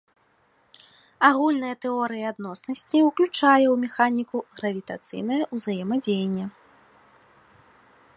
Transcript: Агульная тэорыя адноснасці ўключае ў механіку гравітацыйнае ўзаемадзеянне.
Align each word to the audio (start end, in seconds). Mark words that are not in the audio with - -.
Агульная 1.27 1.73
тэорыя 1.85 2.25
адноснасці 2.33 2.97
ўключае 3.09 3.65
ў 3.73 3.75
механіку 3.83 4.37
гравітацыйнае 4.61 5.39
ўзаемадзеянне. 5.59 6.45